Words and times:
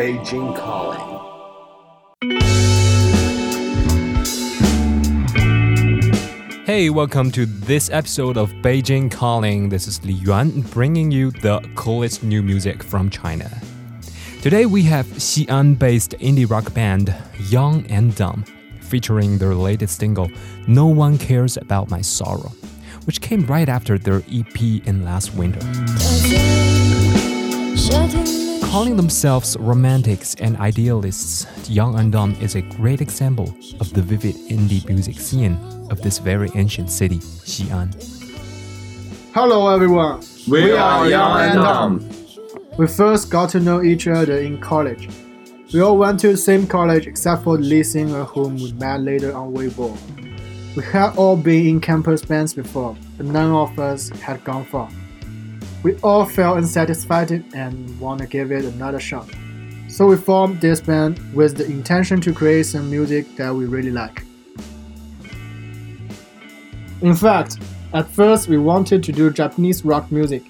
Beijing 0.00 0.56
Calling. 0.56 1.20
Hey, 6.64 6.88
welcome 6.88 7.30
to 7.32 7.44
this 7.44 7.90
episode 7.90 8.38
of 8.38 8.50
Beijing 8.62 9.10
Calling. 9.10 9.68
This 9.68 9.86
is 9.86 10.02
Li 10.02 10.14
Yuan 10.14 10.62
bringing 10.62 11.10
you 11.10 11.30
the 11.30 11.60
coolest 11.74 12.22
new 12.22 12.42
music 12.42 12.82
from 12.82 13.10
China. 13.10 13.50
Today 14.40 14.64
we 14.64 14.84
have 14.84 15.04
Xi'an 15.04 15.78
based 15.78 16.12
indie 16.12 16.48
rock 16.48 16.72
band 16.72 17.14
Young 17.50 17.84
and 17.88 18.14
Dumb 18.16 18.46
featuring 18.80 19.36
their 19.36 19.54
latest 19.54 19.98
single, 19.98 20.30
No 20.66 20.86
One 20.86 21.18
Cares 21.18 21.58
About 21.58 21.90
My 21.90 22.00
Sorrow, 22.00 22.54
which 23.04 23.20
came 23.20 23.44
right 23.44 23.68
after 23.68 23.98
their 23.98 24.22
EP 24.32 24.62
in 24.86 25.04
last 25.04 25.34
winter. 25.34 25.60
Calling 28.70 28.96
themselves 28.96 29.56
romantics 29.58 30.36
and 30.36 30.56
idealists, 30.58 31.44
Young 31.68 31.98
and 31.98 32.12
Dumb 32.12 32.36
is 32.40 32.54
a 32.54 32.62
great 32.62 33.00
example 33.00 33.52
of 33.80 33.92
the 33.92 34.00
vivid 34.00 34.36
indie 34.48 34.86
music 34.86 35.18
scene 35.18 35.58
of 35.90 36.00
this 36.02 36.18
very 36.18 36.48
ancient 36.54 36.88
city, 36.88 37.18
Xi'an. 37.18 37.92
Hello, 39.34 39.74
everyone. 39.74 40.22
We 40.48 40.70
are 40.70 41.08
Young 41.08 41.40
and 41.40 41.54
Dumb. 41.54 42.10
We 42.78 42.86
first 42.86 43.28
got 43.28 43.50
to 43.50 43.58
know 43.58 43.82
each 43.82 44.06
other 44.06 44.38
in 44.38 44.60
college. 44.60 45.08
We 45.74 45.80
all 45.80 45.98
went 45.98 46.20
to 46.20 46.28
the 46.28 46.36
same 46.36 46.68
college 46.68 47.08
except 47.08 47.42
for 47.42 47.58
lead 47.58 47.82
singer, 47.82 48.22
whom 48.22 48.54
we 48.54 48.70
met 48.74 49.00
later 49.00 49.34
on 49.34 49.52
Weibo. 49.52 49.98
We 50.76 50.84
had 50.84 51.16
all 51.16 51.36
been 51.36 51.66
in 51.66 51.80
campus 51.80 52.24
bands 52.24 52.54
before, 52.54 52.96
but 53.16 53.26
none 53.26 53.50
of 53.50 53.76
us 53.80 54.10
had 54.10 54.44
gone 54.44 54.64
far. 54.64 54.88
We 55.82 55.96
all 56.02 56.26
felt 56.26 56.58
unsatisfied 56.58 57.30
and 57.54 57.98
want 57.98 58.20
to 58.20 58.26
give 58.26 58.52
it 58.52 58.64
another 58.64 59.00
shot. 59.00 59.28
So 59.88 60.06
we 60.06 60.16
formed 60.16 60.60
this 60.60 60.80
band 60.80 61.18
with 61.34 61.56
the 61.56 61.64
intention 61.64 62.20
to 62.20 62.32
create 62.32 62.66
some 62.66 62.90
music 62.90 63.36
that 63.36 63.54
we 63.54 63.64
really 63.64 63.90
like. 63.90 64.22
In 67.00 67.14
fact, 67.14 67.58
at 67.94 68.08
first 68.10 68.48
we 68.48 68.58
wanted 68.58 69.02
to 69.04 69.12
do 69.12 69.30
Japanese 69.30 69.84
rock 69.84 70.12
music. 70.12 70.42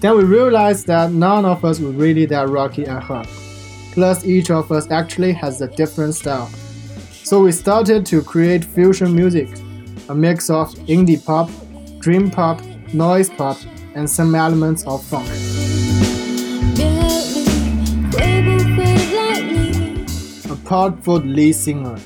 Then 0.00 0.16
we 0.16 0.24
realized 0.24 0.88
that 0.88 1.12
none 1.12 1.44
of 1.44 1.64
us 1.64 1.78
were 1.78 1.90
really 1.90 2.26
that 2.26 2.48
rocky 2.48 2.86
at 2.86 3.02
heart. 3.02 3.28
Plus, 3.92 4.26
each 4.26 4.50
of 4.50 4.70
us 4.70 4.90
actually 4.90 5.32
has 5.32 5.62
a 5.62 5.68
different 5.68 6.14
style. 6.14 6.48
So 7.22 7.40
we 7.40 7.52
started 7.52 8.04
to 8.06 8.20
create 8.20 8.64
fusion 8.64 9.14
music, 9.14 9.48
a 10.08 10.14
mix 10.14 10.50
of 10.50 10.74
indie 10.86 11.24
pop, 11.24 11.48
dream 12.00 12.30
pop, 12.30 12.60
noise 12.92 13.30
pop, 13.30 13.56
and 13.96 14.08
some 14.08 14.34
elements 14.34 14.86
of 14.86 15.02
funk. 15.02 15.26
Apart 20.50 21.02
for 21.02 21.18
the 21.20 21.26
lead 21.26 21.54
singer, 21.54 21.96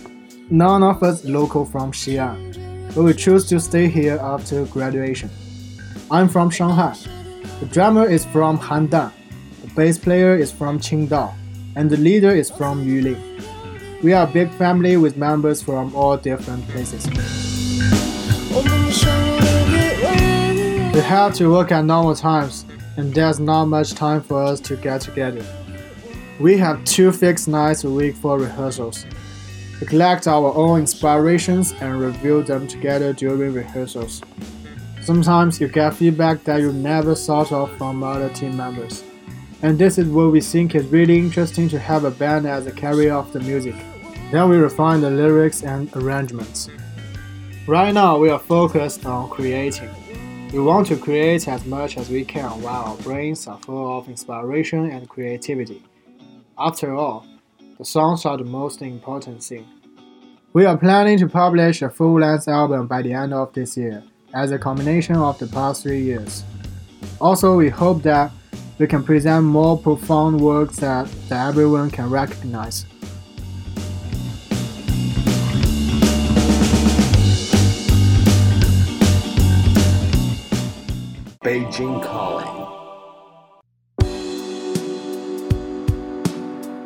none 0.51 0.85
of 0.85 1.03
us 1.03 1.25
local 1.25 1.65
from 1.65 1.91
Xi'an, 1.91 2.95
but 2.95 3.03
we 3.03 3.13
choose 3.13 3.45
to 3.49 3.59
stay 3.59 3.89
here 3.89 4.19
after 4.23 4.65
graduation. 4.67 5.31
I'm 6.11 6.29
from 6.29 6.49
Shanghai. 6.49 6.95
The 7.59 7.67
drummer 7.67 8.09
is 8.09 8.25
from 8.27 8.57
Handan, 8.59 9.11
the 9.63 9.75
bass 9.75 9.99
player 9.99 10.37
is 10.37 10.53
from 10.53 10.79
Qingdao, 10.79 11.35
and 11.75 11.91
the 11.91 11.97
leader 11.97 12.31
is 12.31 12.51
from 12.51 12.85
Yulin. 12.87 13.19
We 14.05 14.13
are 14.13 14.29
a 14.29 14.31
big 14.31 14.51
family 14.53 14.97
with 14.97 15.17
members 15.17 15.61
from 15.61 15.95
all 15.95 16.17
different 16.17 16.69
places. 16.69 17.50
We 21.01 21.07
have 21.07 21.33
to 21.37 21.51
work 21.51 21.73
at 21.73 21.87
normal 21.87 22.15
times, 22.15 22.67
and 22.99 23.15
there's 23.15 23.41
not 23.41 23.65
much 23.65 23.95
time 23.95 24.21
for 24.21 24.43
us 24.43 24.61
to 24.61 24.77
get 24.77 25.01
together. 25.01 25.43
We 26.39 26.59
have 26.59 26.85
two 26.85 27.11
fixed 27.11 27.49
nights 27.49 27.85
a 27.85 27.91
week 27.91 28.15
for 28.17 28.39
rehearsals. 28.39 29.07
We 29.81 29.87
collect 29.87 30.29
our 30.29 30.55
own 30.55 30.81
inspirations 30.81 31.73
and 31.81 31.99
review 32.03 32.43
them 32.43 32.69
together 32.69 33.15
during 33.15 33.55
rehearsals. 33.55 34.21
Sometimes 35.01 35.59
you 35.59 35.69
get 35.69 35.95
feedback 35.95 36.45
that 36.45 36.61
you 36.61 36.71
never 36.71 37.15
thought 37.15 37.51
of 37.51 37.75
from 37.79 38.03
other 38.03 38.29
team 38.29 38.59
members. 38.59 39.03
And 39.63 39.79
this 39.79 39.97
is 39.97 40.07
what 40.07 40.33
we 40.33 40.43
think 40.43 40.75
is 40.75 40.85
really 40.85 41.19
interesting 41.19 41.71
to 41.71 41.79
have 41.79 42.05
a 42.05 42.11
band 42.11 42.47
as 42.47 42.67
a 42.67 42.73
carrier 42.73 43.15
of 43.15 43.33
the 43.33 43.41
music. 43.41 43.75
Then 44.31 44.51
we 44.51 44.59
refine 44.59 45.01
the 45.01 45.11
lyrics 45.11 45.63
and 45.63 45.89
arrangements. 45.97 46.69
Right 47.67 47.95
now, 47.95 48.19
we 48.19 48.29
are 48.29 48.39
focused 48.39 49.07
on 49.07 49.31
creating. 49.31 49.89
We 50.53 50.59
want 50.59 50.89
to 50.89 50.97
create 50.97 51.47
as 51.47 51.65
much 51.65 51.97
as 51.97 52.11
we 52.11 52.25
can 52.25 52.51
while 52.61 52.91
our 52.91 52.97
brains 52.97 53.47
are 53.47 53.59
full 53.59 53.99
of 53.99 54.09
inspiration 54.09 54.91
and 54.91 55.09
creativity. 55.09 55.81
After 56.59 56.93
all, 56.93 57.25
the 57.79 57.85
songs 57.85 58.27
are 58.27 58.37
the 58.37 58.43
most 58.43 58.83
important 58.83 59.45
thing. 59.45 59.65
We 60.53 60.67
are 60.67 60.77
planning 60.77 61.19
to 61.19 61.29
publish 61.29 61.83
a 61.83 61.89
full 61.89 62.19
length 62.19 62.49
album 62.49 62.89
by 62.89 63.03
the 63.03 63.13
end 63.13 63.33
of 63.33 63.53
this 63.53 63.77
year, 63.77 64.03
as 64.35 64.51
a 64.51 64.59
combination 64.59 65.15
of 65.15 65.39
the 65.39 65.47
past 65.47 65.85
three 65.85 66.03
years. 66.03 66.43
Also, 67.21 67.57
we 67.57 67.69
hope 67.69 68.03
that 68.03 68.33
we 68.79 68.89
can 68.89 69.05
present 69.05 69.45
more 69.45 69.79
profound 69.79 70.41
works 70.41 70.81
that, 70.81 71.07
that 71.29 71.47
everyone 71.47 71.93
can 71.93 72.11
recognize. 72.11 72.87
Beijing 81.51 82.01
Calling. 82.01 82.47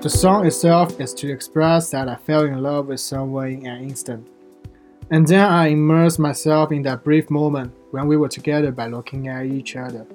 The 0.01 0.09
song 0.09 0.47
itself 0.47 0.99
is 0.99 1.13
to 1.13 1.31
express 1.31 1.91
that 1.91 2.09
I 2.09 2.17
fell 2.17 2.47
in 2.47 2.63
love 2.63 2.87
with 2.87 3.01
someone 3.01 3.49
in 3.49 3.67
an 3.67 3.85
instant. 3.85 4.27
And 5.11 5.29
then 5.29 5.45
I 5.45 5.67
immersed 5.67 6.19
myself 6.19 6.73
in 6.73 6.81
that 6.85 7.05
brief 7.05 7.29
moment 7.29 7.75
when 7.91 8.07
we 8.07 8.17
were 8.17 8.31
together 8.31 8.73
by 8.73 8.87
looking 8.87 9.29
at 9.29 9.45
each 9.45 9.77
other. 9.77 10.07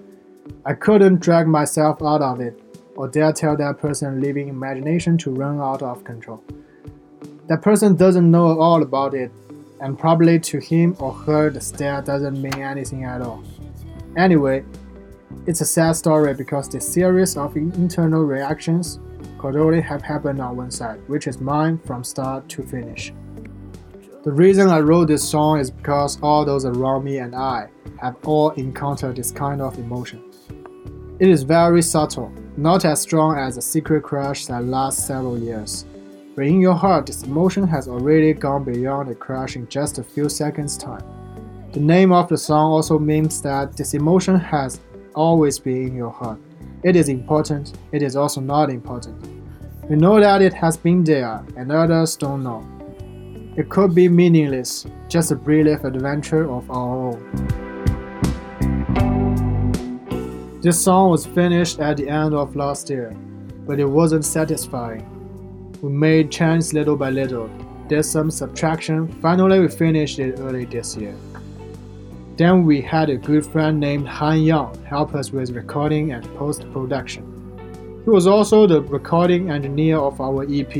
I 0.66 0.73
couldn't 0.73 1.19
drag 1.19 1.45
myself 1.47 2.01
out 2.01 2.23
of 2.23 2.41
it, 2.41 2.59
or 2.95 3.07
dare 3.07 3.31
tell 3.31 3.55
that 3.55 3.77
person 3.77 4.19
living 4.19 4.47
imagination 4.47 5.16
to 5.19 5.29
run 5.29 5.59
out 5.59 5.83
of 5.83 6.03
control. 6.03 6.43
That 7.45 7.61
person 7.61 7.95
doesn't 7.95 8.31
know 8.31 8.59
all 8.59 8.81
about 8.81 9.13
it, 9.13 9.31
and 9.79 9.99
probably 9.99 10.39
to 10.39 10.57
him 10.57 10.95
or 10.99 11.13
her 11.13 11.51
the 11.51 11.61
stare 11.61 12.01
doesn't 12.01 12.41
mean 12.41 12.59
anything 12.59 13.03
at 13.03 13.21
all. 13.21 13.43
Anyway, 14.18 14.66
it's 15.46 15.62
a 15.62 15.66
sad 15.66 15.94
story 15.94 16.34
because 16.34 16.68
the 16.68 16.81
series 16.81 17.38
of 17.38 17.56
internal 17.56 18.24
reactions 18.24 19.00
could 19.38 19.56
only 19.56 19.81
have 19.81 20.02
happened 20.02 20.42
on 20.42 20.58
one 20.58 20.72
side, 20.72 21.00
which 21.08 21.28
is 21.28 21.40
mine 21.40 21.78
from 21.86 22.03
start 22.03 22.50
to 22.50 22.64
finish. 22.64 23.14
The 24.24 24.31
reason 24.31 24.68
I 24.68 24.80
wrote 24.80 25.08
this 25.08 25.28
song 25.28 25.59
is 25.59 25.72
because 25.72 26.20
all 26.22 26.44
those 26.44 26.66
around 26.66 27.03
me 27.06 27.20
and 27.20 27.36
I 27.36 27.70
have 28.02 28.18
all 28.25 28.50
encountered 28.52 29.16
this 29.16 29.31
kind 29.31 29.62
of 29.62 29.78
emotion. 29.78 30.24
It 31.20 31.30
is 31.30 31.44
very 31.44 31.81
subtle, 31.81 32.31
not 32.58 32.86
as 32.86 33.02
strong 33.02 33.38
as 33.38 33.58
a 33.58 33.62
secret 33.62 34.03
crush 34.03 34.46
that 34.47 34.66
lasts 34.66 35.06
several 35.06 35.38
years. 35.38 35.86
But 36.36 36.47
in 36.47 36.59
your 36.62 36.76
heart, 36.76 37.06
this 37.06 37.24
emotion 37.24 37.68
has 37.68 37.88
already 37.88 38.34
gone 38.34 38.64
beyond 38.64 39.09
a 39.09 39.16
crush 39.16 39.56
in 39.56 39.68
just 39.68 40.00
a 40.00 40.03
few 40.03 40.30
seconds' 40.30 40.78
time. 40.78 41.03
The 41.72 41.80
name 41.80 42.12
of 42.12 42.28
the 42.28 42.38
song 42.38 42.72
also 42.72 42.97
means 42.97 43.44
that 43.44 43.78
this 43.78 43.94
emotion 43.94 44.40
has 44.40 44.80
always 45.13 45.59
been 45.59 45.90
in 45.90 45.96
your 45.96 46.09
heart. 46.09 46.40
It 46.81 46.96
is 46.96 47.09
important, 47.09 47.78
it 47.91 48.02
is 48.02 48.16
also 48.16 48.41
not 48.41 48.72
important. 48.72 49.24
We 49.88 49.96
know 49.96 50.19
that 50.19 50.41
it 50.41 50.52
has 50.56 50.78
been 50.78 51.03
there, 51.03 51.46
and 51.56 51.72
others 51.72 52.16
don't 52.16 52.41
know. 52.41 52.68
It 53.56 53.69
could 53.69 53.94
be 53.94 54.09
meaningless, 54.09 54.88
just 55.09 55.31
a 55.31 55.35
brief 55.35 55.84
adventure 55.84 56.52
of 56.52 56.72
our 56.72 57.12
own. 57.12 57.19
This 60.64 60.82
song 60.82 61.11
was 61.11 61.28
finished 61.28 61.79
at 61.79 61.97
the 61.97 62.09
end 62.09 62.34
of 62.34 62.55
last 62.55 62.90
year, 62.90 63.16
but 63.67 63.79
it 63.79 63.85
wasn't 63.85 64.26
satisfying. 64.26 65.05
We 65.84 65.90
made 65.90 66.32
changes 66.32 66.73
little 66.73 66.97
by 66.97 67.11
little, 67.11 67.47
did 67.88 68.05
some 68.05 68.32
subtraction, 68.32 69.08
finally 69.22 69.59
we 69.59 69.67
finished 69.67 70.17
it 70.17 70.40
early 70.40 70.66
this 70.66 70.97
year. 70.97 71.16
Then 72.40 72.64
we 72.64 72.80
had 72.80 73.09
a 73.09 73.18
good 73.18 73.46
friend 73.46 73.82
named 73.82 74.08
Han 74.08 74.44
Yang 74.44 74.82
help 74.86 75.14
us 75.14 75.30
with 75.30 75.50
recording 75.50 76.14
and 76.14 76.24
post 76.38 76.62
production. 76.72 77.26
He 78.06 78.09
was 78.09 78.28
also 78.28 78.66
the 78.66 78.82
recording 78.82 79.52
engineer 79.52 79.97
of 79.97 80.22
our 80.22 80.44
EP. 80.44 80.74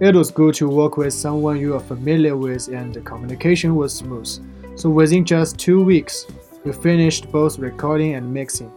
It 0.00 0.14
was 0.14 0.30
good 0.30 0.54
to 0.56 0.68
work 0.68 0.98
with 0.98 1.14
someone 1.14 1.58
you 1.58 1.74
are 1.74 1.80
familiar 1.80 2.36
with 2.36 2.68
and 2.68 2.92
the 2.92 3.00
communication 3.00 3.74
was 3.74 3.94
smooth. 3.94 4.28
So 4.76 4.90
within 4.90 5.24
just 5.24 5.58
two 5.58 5.82
weeks, 5.82 6.26
we 6.62 6.74
finished 6.74 7.32
both 7.32 7.58
recording 7.58 8.12
and 8.12 8.30
mixing, 8.30 8.70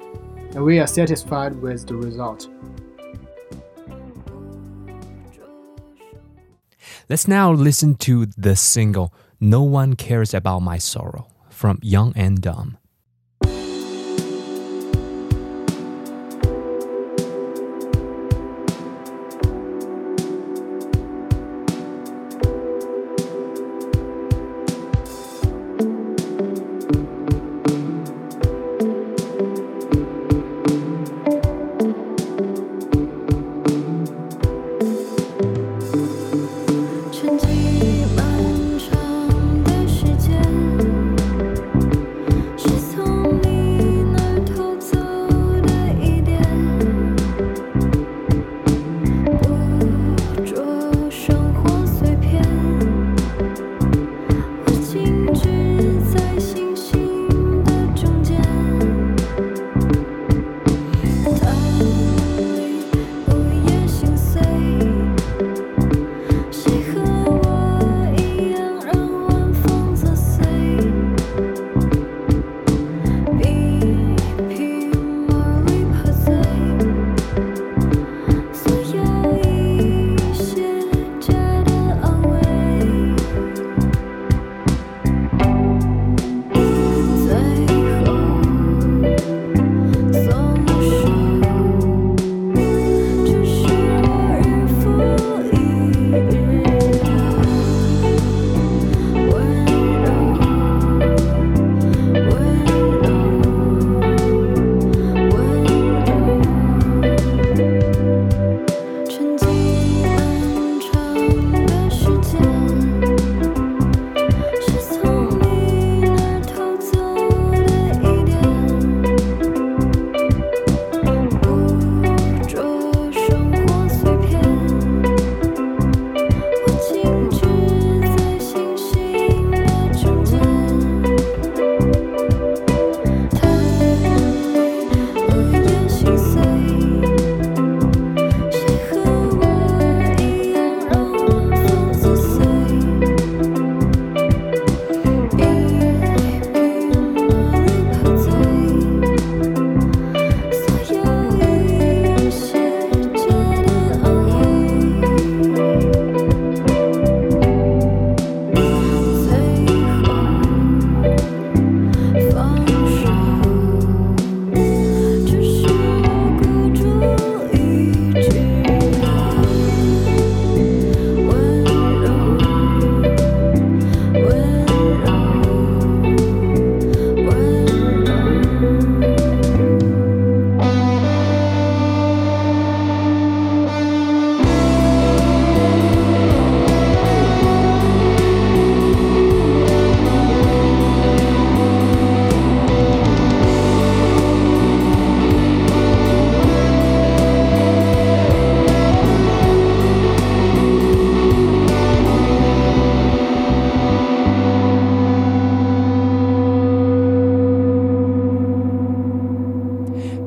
and 0.55 0.63
we 0.63 0.79
are 0.79 0.87
satisfied 0.87 1.53
with 1.61 1.85
the 1.85 1.95
result. 1.95 2.47
Let's 7.09 7.27
now 7.27 7.51
listen 7.51 7.95
to 7.95 8.25
the 8.37 8.55
single 8.55 9.13
No 9.41 9.63
One 9.63 9.97
Cares 9.97 10.33
About 10.33 10.59
My 10.59 10.77
Sorrow 10.77 11.27
from 11.57 11.79
Young 11.81 12.13
and 12.15 12.39
Dumb. 12.39 12.77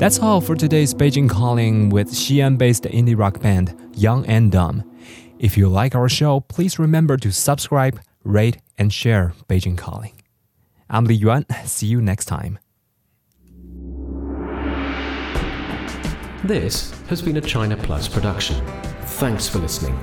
That's 0.00 0.18
all 0.18 0.40
for 0.40 0.56
today's 0.56 0.94
Beijing 0.94 1.28
Calling 1.28 1.90
with 1.90 2.10
Xi'an 2.10 2.56
based 2.56 2.84
indie 2.84 3.18
rock 3.18 3.38
band 3.38 3.78
Young 3.94 4.24
and 4.24 4.50
Dumb. 4.50 4.82
If 5.38 5.58
you 5.58 5.68
like 5.68 5.94
our 5.94 6.08
show, 6.08 6.40
please 6.40 6.78
remember 6.78 7.18
to 7.18 7.30
subscribe, 7.30 8.00
rate, 8.24 8.56
and 8.78 8.90
share 8.90 9.34
Beijing 9.46 9.76
Calling. 9.76 10.22
I'm 10.88 11.04
Li 11.04 11.16
Yuan. 11.16 11.44
See 11.66 11.86
you 11.86 12.00
next 12.00 12.24
time. 12.24 12.58
This 16.44 16.98
has 17.08 17.20
been 17.20 17.36
a 17.36 17.42
China 17.42 17.76
Plus 17.76 18.08
production. 18.08 18.56
Thanks 19.02 19.46
for 19.46 19.58
listening. 19.58 20.02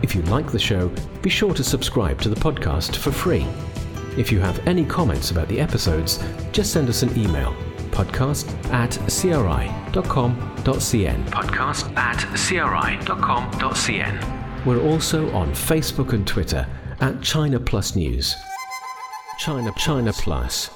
If 0.00 0.14
you 0.14 0.22
like 0.22 0.52
the 0.52 0.60
show, 0.60 0.92
be 1.22 1.28
sure 1.28 1.54
to 1.54 1.64
subscribe 1.64 2.20
to 2.20 2.28
the 2.28 2.36
podcast 2.36 2.94
for 2.94 3.10
free. 3.10 3.44
If 4.16 4.30
you 4.30 4.38
have 4.38 4.64
any 4.68 4.84
comments 4.84 5.32
about 5.32 5.48
the 5.48 5.58
episodes, 5.58 6.22
just 6.52 6.72
send 6.72 6.88
us 6.88 7.02
an 7.02 7.18
email 7.18 7.52
podcast 7.94 8.46
at 8.72 8.90
cri.com.cn. 9.08 10.04
Podcast 11.30 11.96
at 11.96 12.18
cri.com.cn. 12.36 14.16
We're 14.66 14.82
also 14.82 15.30
on 15.32 15.50
Facebook 15.50 16.12
and 16.12 16.26
Twitter 16.26 16.66
at 17.00 17.22
China 17.22 17.60
Plus 17.60 17.94
News. 17.96 18.34
China 19.38 19.72
China 19.76 20.12
Plus. 20.12 20.70